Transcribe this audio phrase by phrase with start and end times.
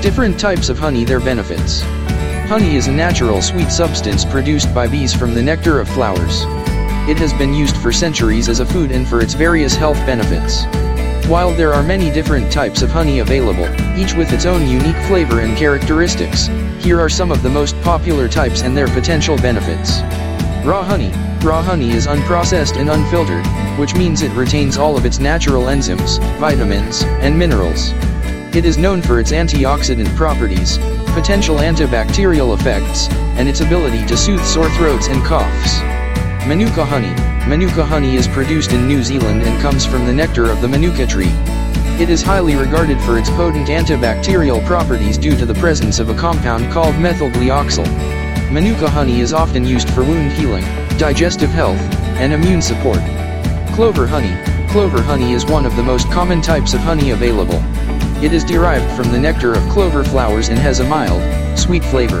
[0.00, 1.82] Different types of honey their benefits.
[2.48, 6.44] Honey is a natural sweet substance produced by bees from the nectar of flowers.
[7.10, 10.64] It has been used for centuries as a food and for its various health benefits.
[11.26, 13.66] While there are many different types of honey available,
[13.98, 16.46] each with its own unique flavor and characteristics,
[16.78, 19.98] here are some of the most popular types and their potential benefits.
[20.64, 21.10] Raw honey.
[21.44, 23.44] Raw honey is unprocessed and unfiltered,
[23.80, 27.92] which means it retains all of its natural enzymes, vitamins, and minerals.
[28.54, 30.78] It is known for its antioxidant properties,
[31.12, 33.06] potential antibacterial effects,
[33.36, 35.80] and its ability to soothe sore throats and coughs.
[36.48, 37.14] Manuka honey.
[37.46, 41.06] Manuka honey is produced in New Zealand and comes from the nectar of the Manuka
[41.06, 41.32] tree.
[42.00, 46.14] It is highly regarded for its potent antibacterial properties due to the presence of a
[46.14, 47.86] compound called methylglyoxal.
[48.50, 50.64] Manuka honey is often used for wound healing,
[50.96, 51.78] digestive health,
[52.16, 53.00] and immune support.
[53.74, 54.34] Clover honey.
[54.70, 57.62] Clover honey is one of the most common types of honey available.
[58.20, 61.22] It is derived from the nectar of clover flowers and has a mild,
[61.56, 62.20] sweet flavor.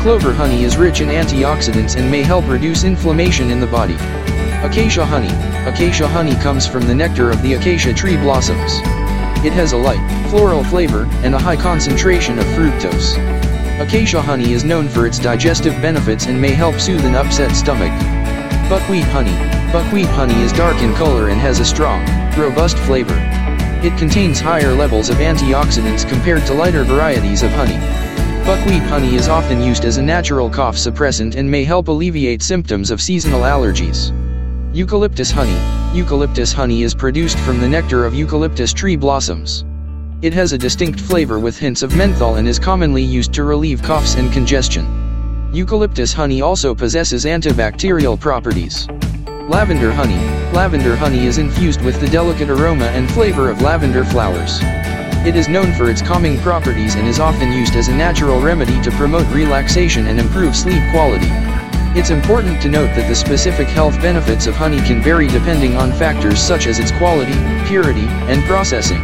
[0.00, 3.96] Clover honey is rich in antioxidants and may help reduce inflammation in the body.
[4.64, 5.28] Acacia honey.
[5.68, 8.78] Acacia honey comes from the nectar of the acacia tree blossoms.
[9.44, 13.18] It has a light, floral flavor, and a high concentration of fructose.
[13.80, 17.92] Acacia honey is known for its digestive benefits and may help soothe an upset stomach.
[18.70, 19.36] Buckwheat honey.
[19.72, 22.00] Buckwheat honey is dark in color and has a strong,
[22.34, 23.37] robust flavor.
[23.80, 27.78] It contains higher levels of antioxidants compared to lighter varieties of honey.
[28.44, 32.90] Buckwheat honey is often used as a natural cough suppressant and may help alleviate symptoms
[32.90, 34.10] of seasonal allergies.
[34.74, 35.56] Eucalyptus honey.
[35.96, 39.64] Eucalyptus honey is produced from the nectar of eucalyptus tree blossoms.
[40.22, 43.80] It has a distinct flavor with hints of menthol and is commonly used to relieve
[43.80, 45.50] coughs and congestion.
[45.52, 48.88] Eucalyptus honey also possesses antibacterial properties.
[49.48, 50.18] Lavender honey.
[50.52, 54.58] Lavender honey is infused with the delicate aroma and flavor of lavender flowers.
[55.26, 58.78] It is known for its calming properties and is often used as a natural remedy
[58.82, 61.30] to promote relaxation and improve sleep quality.
[61.98, 65.94] It's important to note that the specific health benefits of honey can vary depending on
[65.94, 67.32] factors such as its quality,
[67.66, 69.00] purity, and processing.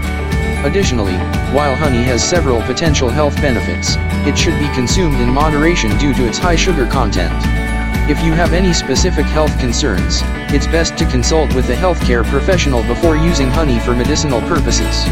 [0.62, 1.16] Additionally,
[1.54, 3.96] while honey has several potential health benefits,
[4.28, 7.63] it should be consumed in moderation due to its high sugar content.
[8.08, 10.20] If you have any specific health concerns,
[10.52, 15.06] it's best to consult with a healthcare professional before using honey for medicinal purposes.